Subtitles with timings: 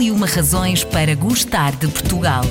[0.00, 2.42] E uma razões para gostar de Portugal.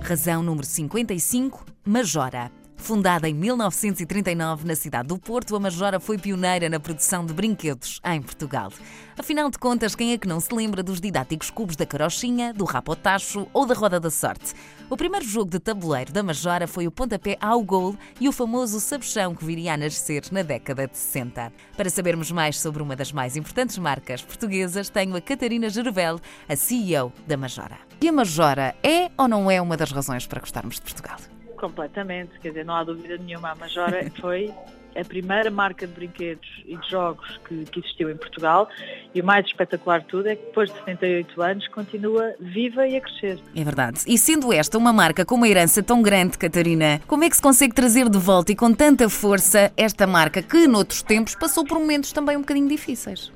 [0.00, 2.50] Razão número 55, Majora.
[2.76, 8.00] Fundada em 1939 na cidade do Porto, a Majora foi pioneira na produção de brinquedos
[8.04, 8.70] em Portugal.
[9.16, 12.64] Afinal de contas, quem é que não se lembra dos didáticos cubos da carochinha, do
[12.64, 14.52] rapotacho ou da roda da sorte?
[14.90, 18.78] O primeiro jogo de tabuleiro da Majora foi o pontapé ao gol e o famoso
[18.80, 21.52] sabichão que viria a nascer na década de 60.
[21.76, 26.56] Para sabermos mais sobre uma das mais importantes marcas portuguesas, tenho a Catarina Gervel, a
[26.56, 27.78] CEO da Majora.
[28.00, 31.16] E a Majora é ou não é uma das razões para gostarmos de Portugal?
[31.56, 33.50] Completamente, quer dizer, não há dúvida nenhuma.
[33.50, 34.52] A Majora foi
[34.96, 38.68] a primeira marca de brinquedos e de jogos que, que, existiu em Portugal
[39.14, 42.96] e o mais espetacular de tudo é que depois de 78 anos continua viva e
[42.96, 43.38] a crescer.
[43.54, 44.02] É verdade.
[44.06, 47.42] E sendo esta uma marca com uma herança tão grande, Catarina, como é que se
[47.42, 51.78] consegue trazer de volta e com tanta força esta marca que noutros tempos passou por
[51.78, 53.32] momentos também um bocadinho difíceis?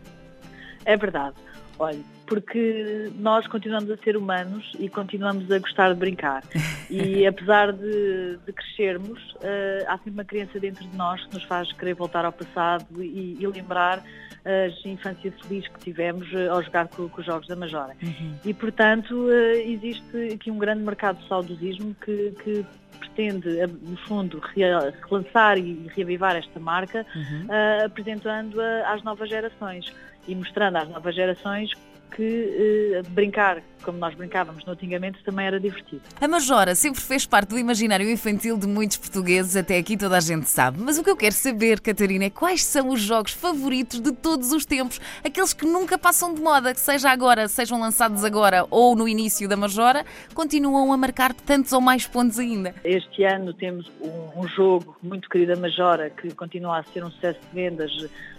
[0.84, 1.34] É verdade.
[1.78, 6.42] Olha, porque nós continuamos a ser humanos e continuamos a gostar de brincar.
[6.90, 11.44] E apesar de, de crescermos, uh, há sempre uma criança dentro de nós que nos
[11.44, 14.02] faz querer voltar ao passado e, e lembrar
[14.42, 17.94] as infâncias felizes que tivemos uh, ao jogar com, com, os jogos da Majora.
[18.02, 18.34] Uhum.
[18.42, 22.64] E, portanto, uh, existe aqui um grande mercado de saudosismo que, que
[22.98, 23.50] pretende,
[23.82, 27.48] no fundo, relançar e reavivar esta marca, uhum.
[27.84, 29.92] apresentando-a às novas gerações
[30.26, 31.70] e mostrando às novas gerações
[32.14, 36.02] que uh, brincar como nós brincávamos no antigamente também era divertido.
[36.20, 40.20] A Majora sempre fez parte do imaginário infantil de muitos portugueses, até aqui toda a
[40.20, 40.80] gente sabe.
[40.80, 44.52] Mas o que eu quero saber, Catarina, é quais são os jogos favoritos de todos
[44.52, 48.94] os tempos, aqueles que nunca passam de moda, que seja agora, sejam lançados agora ou
[48.94, 52.74] no início da Majora, continuam a marcar tantos ou mais pontos ainda.
[52.84, 57.10] Este ano temos um, um jogo muito querido da Majora, que continua a ser um
[57.10, 57.90] sucesso de vendas,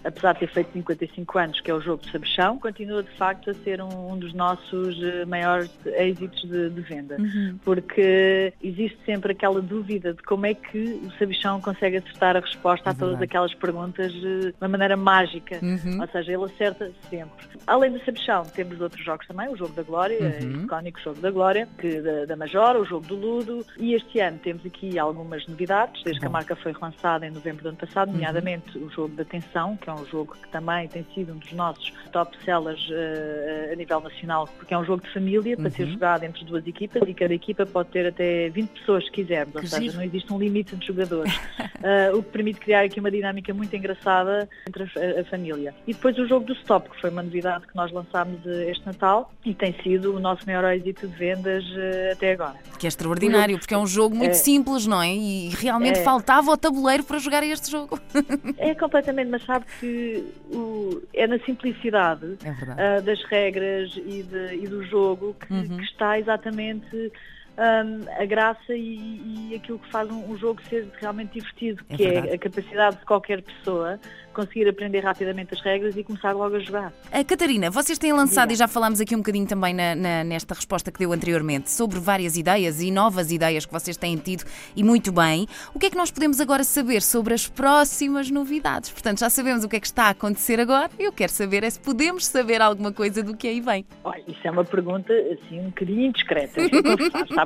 [0.04, 3.50] apesar de ter feito 55 anos, que é o jogo de Sabichão, continua de facto
[3.50, 7.18] a ser um, um dos nossos eh, maiores êxitos de, de venda.
[7.20, 7.58] Uhum.
[7.64, 12.90] Porque existe sempre aquela dúvida de como é que o Sabichão consegue acertar a resposta
[12.90, 15.60] é a todas aquelas perguntas eh, de uma maneira mágica.
[15.62, 16.02] Uhum.
[16.02, 17.48] Ou seja, ele acerta sempre.
[17.68, 20.62] Além do Sabichão, temos outros jogos também, o Jogo da Glória, uhum.
[20.62, 23.66] o icónico Jogo da Glória, que, da, da Major, o Jogo do Ludo.
[23.78, 27.64] E este ano temos aqui algumas novidades, desde que a marca foi relançada em novembro
[27.64, 28.16] do ano passado, uhum.
[28.16, 31.52] nomeadamente o Jogo da Tensão, que é um jogo que também tem sido um dos
[31.54, 35.72] nossos top sellers uh, a nível nacional, porque é um jogo de família para uhum.
[35.72, 39.56] ser jogado entre duas equipas e cada equipa pode ter até 20 pessoas se quisermos,
[39.56, 43.12] ou seja, não existe um limite de jogadores, uh, o que permite criar aqui uma
[43.12, 45.74] dinâmica muito engraçada entre a, a, família.
[45.86, 49.32] E depois o jogo do Stop, que foi uma novidade que nós lançámos este Natal
[49.46, 52.56] e tem sido o nosso maior êxito de vendas uh, até agora.
[52.78, 55.14] Que é extraordinário, porque é um jogo muito é, simples, não é?
[55.14, 58.00] E realmente é, faltava o tabuleiro para jogar este jogo.
[58.58, 64.24] É completamente, mas sabe que o, é na simplicidade é uh, das regras regras e,
[64.24, 65.78] de, e do jogo que, uhum.
[65.78, 67.12] que está exatamente
[67.60, 71.98] um, a graça e, e, aquilo que faz um, um, jogo ser realmente divertido, é
[71.98, 72.30] que verdade.
[72.30, 74.00] é a capacidade de qualquer pessoa
[74.34, 76.94] conseguir aprender rapidamente as regras e começar logo a jogar.
[77.12, 78.54] A Catarina, vocês têm lançado, Diga.
[78.54, 82.00] e já falámos aqui um bocadinho também na, na, nesta resposta que deu anteriormente, sobre
[82.00, 84.46] várias ideias e novas ideias que vocês têm tido
[84.76, 85.46] e muito bem.
[85.74, 88.92] O que é que nós podemos agora saber sobre as próximas novidades?
[88.92, 90.90] Portanto, já sabemos o que é que está a acontecer agora.
[90.98, 93.86] Eu quero saber é se podemos saber alguma coisa do que aí vem.
[94.04, 96.62] Olha, isso é uma pergunta assim um bocadinho indiscreta,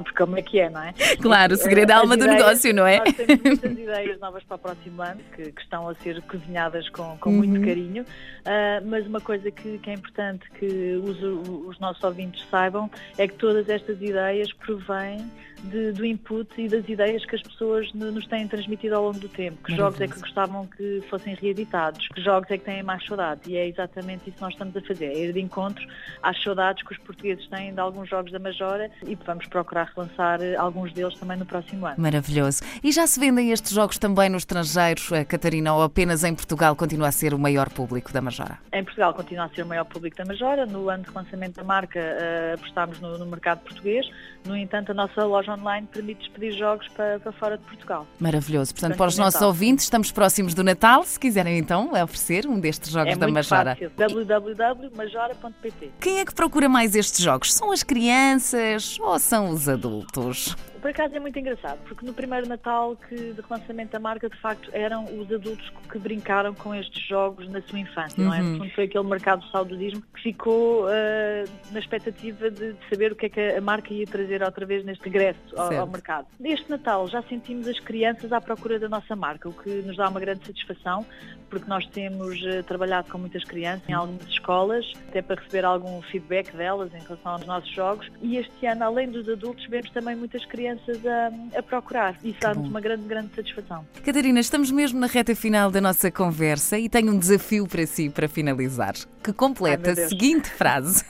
[0.03, 0.93] sabes como é que é, não é?
[1.21, 2.97] Claro, o segredo é a alma do negócio, não é?
[2.99, 6.89] Nós temos muitas ideias novas para o próximo ano que, que estão a ser cozinhadas
[6.89, 7.37] com, com uhum.
[7.37, 11.21] muito carinho, uh, mas uma coisa que, que, é importante que os,
[11.67, 15.25] os nossos ouvintes saibam é que todas estas ideias provêm
[15.63, 19.29] de, do input e das ideias que as pessoas nos têm transmitido ao longo do
[19.29, 19.63] tempo.
[19.63, 22.07] Que jogos é que gostavam que fossem reeditados?
[22.09, 23.41] Que jogos é que têm mais saudade?
[23.47, 25.85] E é exatamente isso que nós estamos a fazer, é ir de encontro
[26.21, 30.41] às saudades que os portugueses têm de alguns jogos da Majora e vamos procurar relançar
[30.41, 31.95] eh, alguns deles também no próximo ano.
[31.97, 32.61] Maravilhoso.
[32.83, 36.75] E já se vendem estes jogos também no estrangeiro, eh, Catarina, ou apenas em Portugal
[36.75, 38.59] continua a ser o maior público da Majora?
[38.71, 40.65] Em Portugal continua a ser o maior público da Majora.
[40.65, 44.05] No ano de lançamento da marca uh, apostámos no, no mercado português.
[44.45, 48.05] No entanto, a nossa loja online permite expedir jogos para, para fora de Portugal.
[48.19, 48.73] Maravilhoso.
[48.73, 51.03] Portanto, para os nossos ouvintes, estamos próximos do Natal.
[51.03, 53.77] Se quiserem então oferecer um destes jogos é da Majora.
[53.95, 57.53] www.majora.pt Quem é que procura mais estes jogos?
[57.53, 60.55] São as crianças ou são os adultos?
[60.83, 64.37] Por acaso é muito engraçado, porque no primeiro Natal que de relançamento da marca, de
[64.41, 68.29] facto, eram os adultos que brincaram com estes jogos na sua infância, uhum.
[68.29, 68.41] não é?
[68.41, 68.69] Uhum.
[68.71, 73.27] foi aquele mercado do saudosismo que ficou uh, na expectativa de, de, saber o que
[73.27, 76.27] é que a marca ia trazer outra vez neste regresso ao, ao, mercado.
[76.37, 80.09] Neste Natal já sentimos as crianças à procura da nossa marca, o que nos dá
[80.09, 81.05] uma grande satisfação,
[81.49, 86.01] porque nós temos uh, trabalhado com muitas crianças em algumas escolas, até para receber algum
[86.01, 88.11] feedback delas em relação aos nossos jogos.
[88.21, 92.15] E este ano, além dos adultos, vemos também muitas crianças a, a procurar.
[92.23, 93.85] Isso dá-nos uma grande, grande satisfação.
[94.03, 98.09] Catarina, estamos mesmo na reta final da nossa conversa e tenho um desafio para si
[98.09, 98.93] para finalizar,
[99.23, 101.03] que completa Ai, a seguinte frase: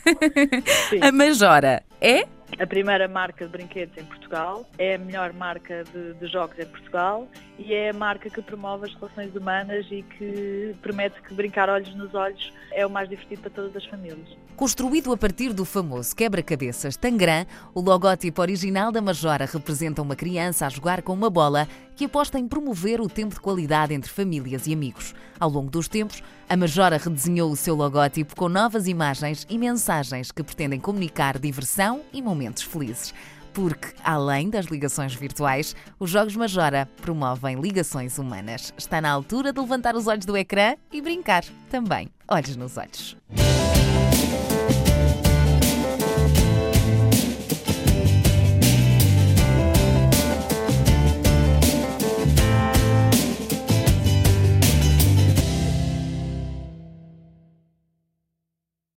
[1.01, 2.27] A Majora é?
[2.59, 6.65] A primeira marca de brinquedos em Portugal, é a melhor marca de, de, jogos em
[6.65, 7.27] Portugal
[7.57, 11.93] e é a marca que promove as relações humanas e que promete que brincar olhos
[11.95, 14.27] nos olhos é o mais divertido para todas as famílias.
[14.55, 20.65] Construído a partir do famoso quebra-cabeças Tangram, o logótipo original da Majora representa uma criança
[20.65, 24.65] a jogar com uma bola que aposta em promover o tempo de qualidade entre famílias
[24.67, 25.13] e amigos.
[25.39, 30.31] Ao longo dos tempos, a Majora redesenhou o seu logótipo com novas imagens e mensagens
[30.31, 33.13] que pretendem comunicar diversão e momentos felizes.
[33.53, 38.73] Porque, além das ligações virtuais, os Jogos Majora promovem ligações humanas.
[38.77, 43.15] Está na altura de levantar os olhos do ecrã e brincar também, olhos nos olhos.